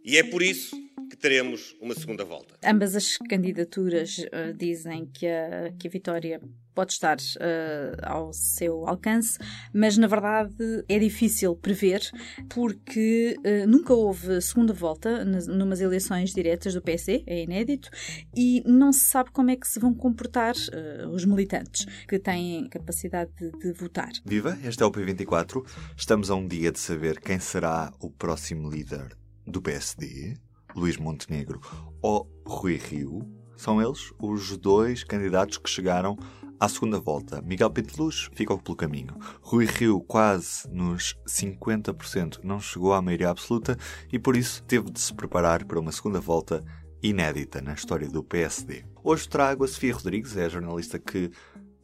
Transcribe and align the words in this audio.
E 0.05 0.19
é 0.19 0.23
por 0.23 0.43
isso 0.43 0.77
que 1.09 1.17
teremos 1.17 1.75
uma 1.81 1.95
segunda 1.95 2.25
volta. 2.25 2.59
Ambas 2.65 2.95
as 2.95 3.17
candidaturas 3.17 4.19
uh, 4.19 4.53
dizem 4.55 5.07
que 5.07 5.27
a, 5.27 5.73
que 5.79 5.89
a 5.89 5.91
vitória 5.91 6.41
pode 6.75 6.93
estar 6.93 7.17
uh, 7.17 8.01
ao 8.03 8.33
seu 8.33 8.87
alcance, 8.87 9.39
mas 9.73 9.97
na 9.97 10.07
verdade 10.07 10.85
é 10.89 10.99
difícil 10.99 11.55
prever 11.57 12.01
porque 12.49 13.37
uh, 13.39 13.67
nunca 13.67 13.95
houve 13.95 14.41
segunda 14.41 14.73
volta 14.73 15.25
nas, 15.25 15.47
numas 15.47 15.81
eleições 15.81 16.33
diretas 16.33 16.75
do 16.75 16.83
PSD, 16.83 17.25
é 17.27 17.43
inédito, 17.45 17.89
e 18.37 18.63
não 18.67 18.93
se 18.93 19.05
sabe 19.05 19.31
como 19.31 19.51
é 19.51 19.57
que 19.57 19.69
se 19.69 19.79
vão 19.79 19.95
comportar 19.95 20.55
uh, 20.55 21.09
os 21.11 21.25
militantes 21.25 21.87
que 22.09 22.19
têm 22.19 22.69
capacidade 22.69 23.31
de, 23.39 23.51
de, 23.53 23.73
votar. 23.73 24.11
Viva, 24.25 24.59
este 24.65 24.83
é 24.83 24.87
o 24.87 24.91
P24. 24.91 25.65
Estamos 25.97 26.31
a 26.31 26.35
um 26.35 26.47
dia 26.47 26.73
de 26.73 26.79
saber 26.79 27.21
quem 27.21 27.39
será 27.39 27.93
o 28.01 28.11
próximo 28.11 28.69
líder 28.69 29.17
do 29.47 29.61
PSD, 29.63 30.37
Luís 30.75 30.97
Montenegro 30.97 31.61
ou 32.03 32.29
Rui 32.47 32.77
Rio. 32.77 33.21
São 33.57 33.81
eles 33.81 34.13
os 34.19 34.57
dois 34.57 35.05
candidatos 35.05 35.59
que 35.59 35.71
chegaram 35.71 36.19
à 36.59 36.69
segunda 36.69 36.99
volta, 36.99 37.43
Miguel 37.43 37.71
Pinteluz 37.71 38.29
ficou 38.35 38.59
pelo 38.59 38.77
caminho. 38.77 39.17
Rui 39.41 39.67
Rio, 39.67 40.01
quase 40.01 40.69
nos 40.71 41.17
50%, 41.27 42.41
não 42.43 42.61
chegou 42.61 42.93
à 42.93 43.03
maioria 43.03 43.31
absoluta 43.31 43.77
e 44.13 44.19
por 44.19 44.37
isso 44.37 44.63
teve 44.65 44.91
de 44.91 45.01
se 45.01 45.13
preparar 45.13 45.65
para 45.65 45.81
uma 45.81 45.93
segunda 45.93 46.21
volta 46.21 46.65
inédita 47.03 47.61
na 47.61 47.75
história 47.75 48.09
do 48.09 48.23
PSD. 48.23 48.85
Hoje 49.03 49.29
trago 49.29 49.65
a 49.65 49.69
Sofia 49.69 49.95
Rodrigues, 49.95 50.37
é 50.37 50.47
a 50.47 50.49
jornalista 50.49 50.99
que 50.99 51.31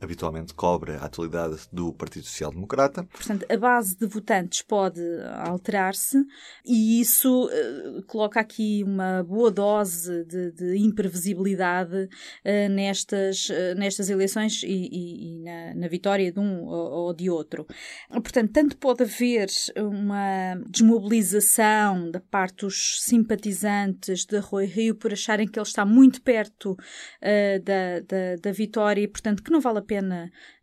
habitualmente 0.00 0.54
cobre 0.54 0.92
a 0.92 1.04
atualidade 1.04 1.56
do 1.70 1.92
Partido 1.92 2.24
Social 2.24 2.50
Democrata. 2.50 3.04
Portanto, 3.12 3.44
a 3.48 3.56
base 3.56 3.96
de 3.96 4.06
votantes 4.06 4.62
pode 4.62 5.00
alterar-se 5.44 6.24
e 6.64 7.00
isso 7.00 7.46
uh, 7.46 8.02
coloca 8.06 8.40
aqui 8.40 8.82
uma 8.82 9.22
boa 9.22 9.50
dose 9.50 10.24
de, 10.24 10.52
de 10.52 10.78
imprevisibilidade 10.78 12.04
uh, 12.04 12.68
nestas, 12.70 13.48
uh, 13.50 13.74
nestas 13.76 14.08
eleições 14.08 14.62
e, 14.62 14.66
e, 14.66 15.36
e 15.36 15.42
na, 15.42 15.74
na, 15.74 15.88
vitória 15.88 16.32
de 16.32 16.40
um 16.40 16.64
ou, 16.64 16.90
ou, 16.90 17.14
de 17.14 17.28
outro. 17.28 17.66
Portanto, 18.10 18.52
tanto 18.52 18.76
pode 18.78 19.02
haver 19.02 19.48
uma 19.76 20.54
desmobilização 20.68 22.10
da 22.10 22.20
parte 22.20 22.64
dos 22.64 23.00
simpatizantes 23.02 24.24
de 24.24 24.38
Rui 24.38 24.66
Rio 24.66 24.94
por 24.94 25.12
acharem 25.12 25.46
que 25.46 25.58
ele 25.58 25.66
está 25.66 25.84
muito 25.84 26.22
perto 26.22 26.76
da, 27.20 28.00
da, 28.06 28.36
da 28.40 28.52
vitória 28.52 29.02
e, 29.02 29.08
portanto, 29.08 29.42
que 29.42 29.50
não 29.50 29.60
vale 29.60 29.78
a 29.78 29.82
pena 29.91 30.20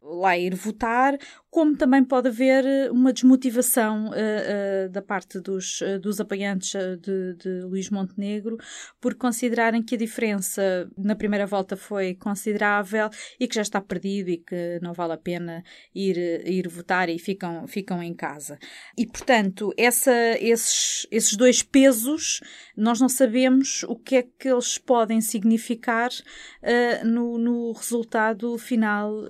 lá 0.10 0.38
ir 0.38 0.56
votar, 0.56 1.18
como 1.50 1.76
também 1.76 2.04
pode 2.04 2.28
haver 2.28 2.66
eh, 2.66 2.92
uma 2.92 3.12
desmotivação 3.12 4.10
uh, 4.10 4.12
uh, 4.12 4.90
da 4.90 5.02
parte 5.02 5.40
dos, 5.40 5.82
uh, 5.82 6.00
dos 6.00 6.20
apoiantes 6.20 6.72
de, 7.02 7.34
de 7.34 7.62
Luís 7.64 7.90
Montenegro 7.90 8.58
por 9.02 9.16
considerarem 9.16 9.82
que 9.82 9.96
a 9.96 9.98
diferença 9.98 10.88
na 10.96 11.16
primeira 11.16 11.48
volta 11.48 11.76
foi 11.76 12.14
considerável 12.14 13.10
e 13.40 13.48
que 13.48 13.56
já 13.56 13.64
está 13.64 13.82
perdido 13.82 14.30
e 14.30 14.38
que 14.38 14.80
não 14.84 14.94
vale 14.94 15.14
a 15.14 15.18
pena 15.18 15.64
ir, 15.96 16.18
ir 16.48 16.68
votar 16.68 17.10
e 17.10 17.18
ficam, 17.18 17.68
ficam 17.68 18.04
em 18.04 18.14
casa. 18.14 18.60
E, 18.96 19.08
portanto, 19.08 19.74
essa, 19.78 20.14
esses, 20.40 21.08
esses 21.10 21.36
dois 21.36 21.64
pesos, 21.64 22.40
nós 22.76 23.00
não 23.00 23.10
sabemos 23.10 23.84
o 23.84 23.96
que 23.96 24.18
é 24.18 24.22
que 24.22 24.48
eles 24.48 24.78
podem 24.78 25.22
significar 25.22 26.10
no, 27.04 27.38
no 27.38 27.72
resultado 27.72 28.58
final 28.58 29.24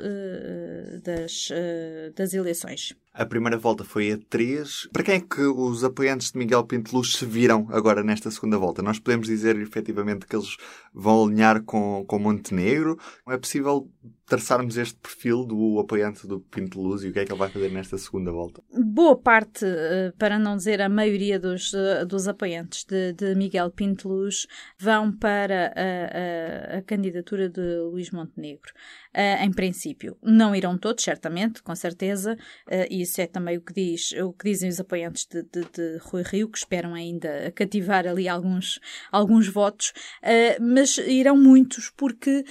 das, 1.04 1.50
uh, 1.50 2.14
das 2.16 2.34
eleições. 2.34 2.96
A 3.14 3.26
primeira 3.26 3.58
volta 3.58 3.84
foi 3.84 4.12
a 4.12 4.20
3. 4.30 4.90
Para 4.94 5.04
quem 5.04 5.16
é 5.16 5.20
que 5.20 5.42
os 5.42 5.84
apoiantes 5.84 6.32
de 6.32 6.38
Miguel 6.38 6.64
Pinteluz 6.66 7.14
se 7.14 7.26
viram 7.26 7.68
agora 7.72 8.04
nesta 8.04 8.30
segunda 8.30 8.58
volta? 8.58 8.84
Nós 8.84 9.00
podemos 9.00 9.28
dizer 9.28 9.60
efetivamente 9.60 10.28
que 10.28 10.36
eles 10.36 10.56
vão 10.94 11.26
alinhar 11.26 11.64
com, 11.64 12.06
com 12.08 12.20
Montenegro? 12.20 12.98
É 13.28 13.38
possível 13.38 13.90
traçarmos 14.28 14.78
este 14.78 14.96
perfil 15.00 15.46
do 15.46 15.80
apoiante 15.80 16.28
do 16.28 16.42
Pinteluz 16.42 17.02
e 17.02 17.08
o 17.08 17.14
que 17.14 17.20
é 17.20 17.26
que 17.26 17.32
ele 17.32 17.40
vai 17.40 17.50
fazer 17.50 17.72
nesta 17.72 17.98
segunda 17.98 18.30
volta? 18.30 18.62
Boa 18.78 19.18
parte, 19.18 19.66
eh, 19.66 20.12
para 20.18 20.38
não 20.38 20.58
dizer 20.58 20.82
a 20.82 20.90
maioria 20.90 21.40
dos, 21.40 21.74
eh, 21.74 22.04
dos 22.04 22.28
apoiantes 22.28 22.84
de, 22.84 23.14
de 23.14 23.34
Miguel 23.36 23.72
Pinteluz, 23.72 24.46
vão 24.78 25.14
para 25.14 25.74
a, 25.76 26.76
a, 26.76 26.78
a 26.80 26.82
candidatura 26.82 27.50
de 27.50 27.78
Luís 27.90 28.12
Montenegro. 28.12 28.74
Uh, 29.18 29.44
em 29.44 29.52
princípio. 29.52 30.16
Não 30.22 30.56
irão 30.56 30.78
todos, 30.78 31.04
certamente, 31.04 31.64
com 31.64 31.74
certeza, 31.74 32.38
uh, 32.68 32.86
e 32.88 33.02
isso 33.02 33.20
é 33.20 33.26
também 33.26 33.58
o 33.58 33.62
que, 33.62 33.74
diz, 33.74 34.12
o 34.12 34.32
que 34.32 34.48
dizem 34.48 34.70
os 34.70 34.80
apoiantes 34.80 35.26
de, 35.26 35.42
de, 35.42 35.62
de 35.62 35.98
Rui 36.02 36.22
Rio, 36.22 36.48
que 36.48 36.60
esperam 36.60 36.94
ainda 36.94 37.52
cativar 37.56 38.06
ali 38.06 38.28
alguns, 38.28 38.80
alguns 39.12 39.48
votos, 39.48 39.92
uh, 40.22 40.62
mas 40.62 41.00
irão 41.00 41.36
muitos, 41.36 41.90
porque 41.90 42.46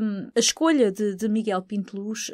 um, 0.00 0.30
a 0.34 0.40
escolha 0.40 0.83
de, 0.90 1.16
de 1.16 1.28
Miguel 1.28 1.62
Pinteluz 1.62 2.30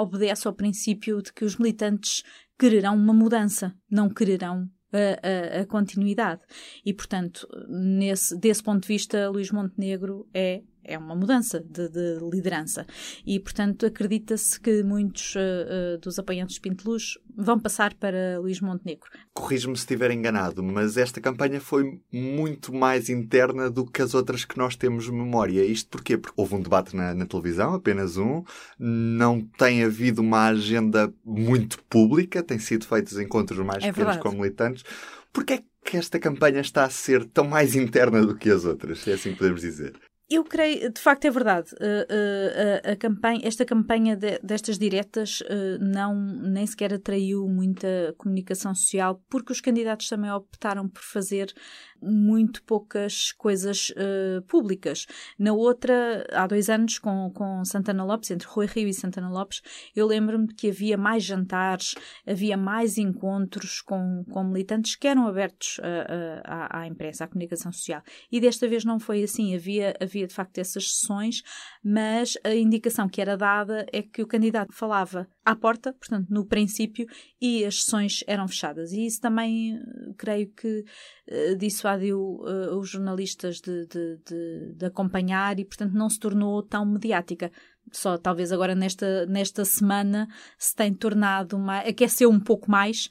obedece 0.00 0.46
ao 0.46 0.54
princípio 0.54 1.22
de 1.22 1.32
que 1.32 1.44
os 1.44 1.56
militantes 1.56 2.22
quererão 2.58 2.94
uma 2.94 3.14
mudança, 3.14 3.74
não 3.90 4.08
quererão 4.08 4.68
a, 4.92 5.58
a, 5.58 5.60
a, 5.62 5.66
continuidade. 5.66 6.42
E, 6.84 6.92
portanto, 6.92 7.46
nesse, 7.68 8.36
desse 8.38 8.62
ponto 8.62 8.82
de 8.82 8.88
vista, 8.88 9.28
Luís 9.30 9.50
Montenegro 9.50 10.26
é 10.34 10.62
é 10.88 10.98
uma 10.98 11.14
mudança 11.14 11.60
de, 11.60 11.88
de 11.88 12.18
liderança. 12.32 12.86
E, 13.26 13.38
portanto, 13.38 13.86
acredita-se 13.86 14.58
que 14.58 14.82
muitos 14.82 15.34
uh, 15.34 15.98
dos 16.00 16.18
apoiantes 16.18 16.54
de 16.54 16.60
Pinteluz 16.60 17.18
vão 17.36 17.60
passar 17.60 17.94
para 17.94 18.40
Luís 18.40 18.60
Montenegro. 18.60 19.08
Corrijo-me 19.32 19.76
se 19.76 19.82
estiver 19.82 20.10
enganado, 20.10 20.62
mas 20.62 20.96
esta 20.96 21.20
campanha 21.20 21.60
foi 21.60 22.00
muito 22.12 22.74
mais 22.74 23.08
interna 23.08 23.70
do 23.70 23.86
que 23.86 24.02
as 24.02 24.14
outras 24.14 24.44
que 24.44 24.58
nós 24.58 24.74
temos 24.74 25.08
memória. 25.08 25.64
Isto 25.64 25.90
porquê? 25.90 26.16
Porque 26.16 26.40
houve 26.40 26.54
um 26.54 26.60
debate 26.60 26.96
na, 26.96 27.14
na 27.14 27.26
televisão, 27.26 27.74
apenas 27.74 28.16
um, 28.16 28.42
não 28.78 29.40
tem 29.40 29.84
havido 29.84 30.22
uma 30.22 30.48
agenda 30.48 31.12
muito 31.24 31.82
pública, 31.84 32.42
têm 32.42 32.58
sido 32.58 32.86
feitos 32.86 33.18
encontros 33.18 33.58
mais 33.64 33.84
é 33.84 33.92
pequenos 33.92 34.16
com 34.16 34.32
militantes. 34.32 34.84
Porquê 35.32 35.54
é 35.54 35.62
que 35.84 35.96
esta 35.96 36.18
campanha 36.18 36.60
está 36.60 36.84
a 36.84 36.90
ser 36.90 37.24
tão 37.26 37.44
mais 37.44 37.74
interna 37.74 38.24
do 38.24 38.34
que 38.34 38.50
as 38.50 38.64
outras, 38.64 39.00
se 39.00 39.10
é 39.10 39.14
assim 39.14 39.34
podemos 39.34 39.60
dizer? 39.60 39.94
Eu 40.30 40.44
creio, 40.44 40.92
de 40.92 41.00
facto 41.00 41.24
é 41.24 41.30
verdade. 41.30 41.70
Uh, 41.74 42.04
uh, 42.04 42.92
a, 42.92 42.96
campanha, 42.96 43.40
esta 43.44 43.64
campanha 43.64 44.14
de, 44.14 44.38
destas 44.40 44.78
diretas 44.78 45.40
uh, 45.40 45.78
não 45.80 46.14
nem 46.14 46.66
sequer 46.66 46.92
atraiu 46.92 47.48
muita 47.48 48.14
comunicação 48.18 48.74
social, 48.74 49.24
porque 49.30 49.52
os 49.52 49.60
candidatos 49.62 50.06
também 50.06 50.30
optaram 50.30 50.86
por 50.86 51.02
fazer 51.02 51.50
muito 52.02 52.62
poucas 52.62 53.32
coisas 53.32 53.92
públicas. 54.46 55.06
Na 55.38 55.52
outra, 55.52 56.26
há 56.32 56.46
dois 56.46 56.68
anos, 56.68 56.98
com, 56.98 57.30
com 57.34 57.64
Santana 57.64 58.04
Lopes, 58.04 58.30
entre 58.30 58.46
Rui 58.48 58.66
Rio 58.66 58.88
e 58.88 58.94
Santana 58.94 59.30
Lopes, 59.30 59.62
eu 59.94 60.06
lembro-me 60.06 60.48
que 60.48 60.68
havia 60.70 60.96
mais 60.96 61.22
jantares, 61.22 61.94
havia 62.26 62.56
mais 62.56 62.98
encontros 62.98 63.80
com, 63.80 64.24
com 64.30 64.44
militantes 64.44 64.96
que 64.96 65.06
eram 65.06 65.26
abertos 65.26 65.80
à, 66.44 66.80
à 66.80 66.86
imprensa, 66.86 67.24
à 67.24 67.28
comunicação 67.28 67.72
social. 67.72 68.02
E 68.30 68.40
desta 68.40 68.68
vez 68.68 68.84
não 68.84 68.98
foi 68.98 69.22
assim. 69.22 69.54
Havia, 69.54 69.94
havia 70.00 70.26
de 70.26 70.34
facto 70.34 70.58
essas 70.58 70.92
sessões, 70.92 71.42
mas 71.82 72.36
a 72.44 72.54
indicação 72.54 73.08
que 73.08 73.20
era 73.20 73.36
dada 73.36 73.86
é 73.92 74.02
que 74.02 74.22
o 74.22 74.26
candidato 74.26 74.72
falava 74.72 75.28
à 75.44 75.56
porta, 75.56 75.92
portanto, 75.92 76.28
no 76.28 76.44
princípio, 76.44 77.06
e 77.40 77.64
as 77.64 77.82
sessões 77.82 78.22
eram 78.26 78.46
fechadas. 78.46 78.92
E 78.92 79.06
isso 79.06 79.20
também, 79.20 79.76
eh, 79.76 79.80
creio 80.18 80.50
que, 80.52 80.84
uh, 81.30 81.56
dissuadiu 81.56 82.18
uh, 82.18 82.76
os 82.76 82.90
jornalistas 82.90 83.60
de, 83.60 83.86
de, 83.86 84.18
de, 84.26 84.74
de 84.74 84.86
acompanhar 84.86 85.58
e, 85.58 85.64
portanto, 85.64 85.94
não 85.94 86.10
se 86.10 86.18
tornou 86.18 86.62
tão 86.62 86.84
mediática 86.84 87.50
só 87.92 88.18
talvez 88.18 88.52
agora 88.52 88.74
nesta, 88.74 89.26
nesta 89.26 89.64
semana 89.64 90.28
se 90.58 90.74
tem 90.74 90.92
tornado 90.92 91.58
mais, 91.58 91.88
aqueceu 91.88 92.30
um 92.30 92.40
pouco 92.40 92.70
mais, 92.70 93.08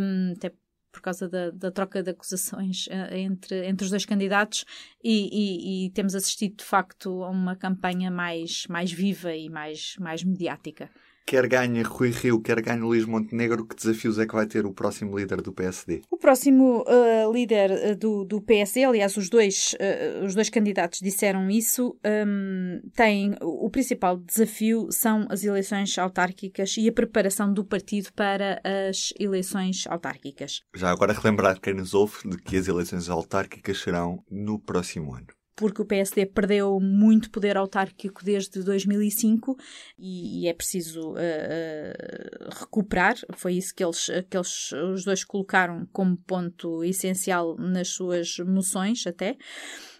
um, 0.00 0.32
até 0.32 0.52
por 0.90 1.00
causa 1.00 1.28
da, 1.28 1.50
da 1.50 1.70
troca 1.70 2.02
de 2.02 2.10
acusações 2.10 2.86
uh, 2.88 3.14
entre, 3.14 3.66
entre 3.66 3.84
os 3.84 3.90
dois 3.90 4.04
candidatos 4.04 4.64
e, 5.02 5.28
e, 5.32 5.86
e, 5.86 5.90
temos 5.90 6.14
assistido 6.14 6.56
de 6.56 6.64
facto 6.64 7.22
a 7.24 7.30
uma 7.30 7.56
campanha 7.56 8.10
mais, 8.10 8.66
mais 8.68 8.92
viva 8.92 9.34
e 9.34 9.48
mais, 9.48 9.96
mais 9.98 10.22
mediática. 10.22 10.90
Quer 11.26 11.46
ganhe 11.46 11.82
Rui 11.82 12.10
Rio, 12.10 12.40
quer 12.40 12.60
ganhe 12.60 12.80
Luís 12.80 13.04
Montenegro, 13.04 13.66
que 13.66 13.76
desafios 13.76 14.18
é 14.18 14.26
que 14.26 14.34
vai 14.34 14.46
ter 14.46 14.66
o 14.66 14.72
próximo 14.72 15.18
líder 15.18 15.40
do 15.40 15.52
PSD? 15.52 16.02
O 16.10 16.16
próximo 16.16 16.82
uh, 16.82 17.32
líder 17.32 17.70
uh, 17.70 17.96
do, 17.96 18.24
do 18.24 18.40
PSD, 18.40 18.84
aliás, 18.84 19.16
os 19.16 19.30
dois, 19.30 19.74
uh, 19.74 20.24
os 20.24 20.34
dois 20.34 20.50
candidatos 20.50 21.00
disseram 21.00 21.50
isso, 21.50 21.96
um, 22.04 22.80
tem 22.94 23.34
o 23.40 23.70
principal 23.70 24.16
desafio 24.16 24.88
são 24.90 25.26
as 25.30 25.44
eleições 25.44 25.96
autárquicas 25.98 26.76
e 26.76 26.88
a 26.88 26.92
preparação 26.92 27.52
do 27.52 27.64
partido 27.64 28.12
para 28.12 28.60
as 28.64 29.12
eleições 29.18 29.86
autárquicas. 29.86 30.60
Já 30.74 30.90
agora 30.90 31.12
relembrar 31.12 31.60
quem 31.60 31.74
nos 31.74 31.94
ouve 31.94 32.28
de 32.28 32.36
que 32.36 32.56
as 32.56 32.68
eleições 32.68 33.08
autárquicas 33.08 33.80
serão 33.80 34.22
no 34.30 34.58
próximo 34.58 35.14
ano 35.14 35.26
porque 35.62 35.80
o 35.80 35.84
PSD 35.84 36.26
perdeu 36.26 36.80
muito 36.80 37.30
poder 37.30 37.56
autárquico 37.56 38.24
desde 38.24 38.64
2005 38.64 39.56
e, 39.96 40.40
e 40.42 40.48
é 40.48 40.52
preciso 40.52 41.12
uh, 41.12 41.14
uh, 41.14 42.58
recuperar. 42.58 43.14
Foi 43.36 43.54
isso 43.54 43.72
que 43.72 43.84
eles, 43.84 44.06
que 44.28 44.36
eles 44.36 44.72
os 44.72 45.04
dois 45.04 45.22
colocaram 45.22 45.86
como 45.92 46.16
ponto 46.16 46.82
essencial 46.82 47.56
nas 47.56 47.90
suas 47.90 48.38
moções 48.38 49.06
até. 49.06 49.36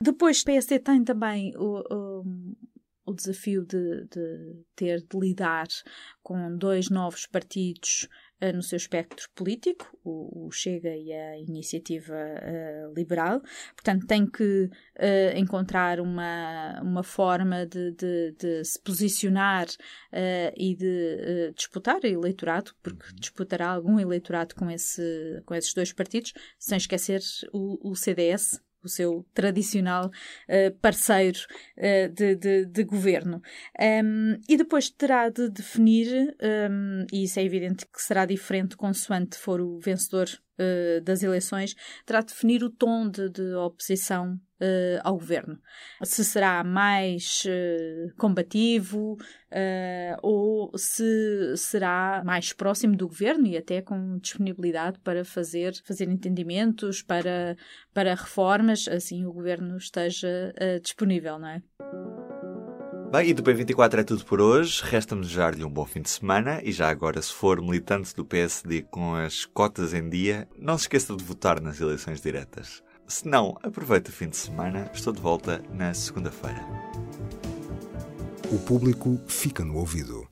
Depois 0.01 0.41
o 0.41 0.45
PSD 0.47 0.81
tem 0.81 1.05
também 1.05 1.57
o, 1.57 1.79
o 1.89 2.25
o 3.05 3.13
desafio 3.13 3.65
de, 3.65 4.05
de, 4.07 4.65
ter 4.77 5.01
de 5.01 5.19
lidar 5.19 5.67
com 6.23 6.57
dois 6.57 6.89
novos 6.89 7.27
partidos 7.27 8.09
no 8.53 8.63
seu 8.63 8.77
espectro 8.77 9.29
político, 9.35 9.87
o, 10.05 10.51
Chega 10.51 10.97
e 10.97 11.13
a 11.13 11.39
Iniciativa 11.39 12.15
uh, 12.15 12.95
Liberal. 12.95 13.41
Portanto, 13.75 14.07
tem 14.07 14.27
que 14.27 14.65
uh, 14.65 15.37
encontrar 15.37 16.01
uma, 16.01 16.81
uma 16.83 17.03
forma 17.03 17.67
de, 17.67 17.93
de, 17.93 18.33
de 18.39 18.65
se 18.65 18.81
posicionar 18.81 19.67
e 20.57 20.75
de 20.75 21.53
disputar 21.55 22.05
eleitorado, 22.05 22.73
porque 22.83 23.07
uhum. 23.07 23.17
disputará 23.17 23.69
algum 23.69 23.99
eleitorado 23.99 24.55
com, 24.55 24.71
esse, 24.71 25.43
com 25.47 25.55
esses 25.55 25.73
dois 25.73 25.93
partidos, 25.93 26.33
sem 26.59 26.77
esquecer 26.77 27.21
o, 27.53 27.91
o 27.91 27.95
CDS, 27.95 28.61
o 28.85 28.89
seu 28.89 29.27
tradicional 29.35 30.07
uh, 30.07 30.79
parceiro 30.81 31.39
uh, 31.79 32.13
de, 32.13 32.37
de, 32.37 32.67
de, 32.67 32.85
governo. 32.85 33.43
Um, 33.81 34.39
e 34.49 34.57
depois 34.57 34.91
terá 34.91 35.29
de 35.29 35.49
definir, 35.49 36.37
um, 36.71 37.07
e 37.13 37.25
isso 37.25 37.39
é 37.39 37.45
evidente 37.45 37.87
que 37.87 38.03
será 38.03 38.25
diferente 38.27 38.77
consoante 38.77 39.37
for 39.37 39.61
o 39.61 39.79
vencedor 39.79 40.29
uh, 40.59 41.01
das 41.03 41.23
eleições, 41.23 41.75
terá 42.05 42.21
de 42.21 42.27
definir 42.27 42.63
o 42.63 42.71
tom 42.71 43.09
de, 43.09 43.29
de 43.29 43.55
oposição 43.55 44.35
uh, 44.61 45.01
ao 45.03 45.15
governo. 45.15 45.59
Se 46.03 46.25
será 46.25 46.63
mais 46.65 47.45
uh, 47.47 48.15
combativo 48.17 49.17
ou 50.23 50.73
se 50.79 51.55
será 51.59 52.23
mais 52.25 52.55
próximo 52.55 52.97
do 52.97 53.07
governo 53.07 53.47
e 53.47 53.55
até 53.55 53.83
com 53.83 54.17
disponibilidade 54.19 54.99
para 55.01 55.27
fazer, 55.27 55.75
fazer 55.85 56.09
entendimentos, 56.09 57.03
para, 57.03 57.55
para 57.93 58.15
reformas, 58.15 58.89
assim 58.89 59.27
o 59.27 59.33
governo 59.33 59.77
esteja 59.77 60.55
disponível, 60.83 61.39
não 61.39 61.49
é? 61.49 61.63
Bem, 63.13 63.29
e 63.29 63.35
do 63.35 63.43
P24 63.43 63.99
é 63.99 64.03
tudo 64.05 64.25
por 64.25 64.41
hoje. 64.41 64.81
Resta-me 64.83 65.21
desejar-lhe 65.21 65.63
um 65.63 65.69
bom 65.69 65.85
fim 65.85 66.01
de 66.01 66.09
semana 66.09 66.63
e 66.65 66.73
já 66.73 66.89
agora, 66.89 67.21
se 67.21 67.31
for 67.31 67.61
militante 67.61 68.17
do 68.17 68.25
PSD 68.25 68.87
com 68.91 69.15
as 69.15 69.45
cotas 69.45 69.93
em 69.93 70.09
dia, 70.09 70.49
não 70.59 70.79
se 70.79 70.85
esqueça 70.85 71.15
de 71.15 71.23
votar 71.23 71.61
nas 71.61 71.79
eleições 71.79 72.23
diretas. 72.23 72.83
Se 73.07 73.29
não, 73.29 73.55
aproveite 73.63 74.09
o 74.09 74.13
fim 74.15 74.31
de 74.31 74.39
semana. 74.39 74.91
Estou 74.95 75.13
de 75.13 75.21
volta 75.21 75.63
na 75.75 75.93
segunda-feira. 75.93 76.65
O 78.51 78.59
público 78.61 79.21
fica 79.27 79.63
no 79.63 79.77
ouvido. 79.77 80.32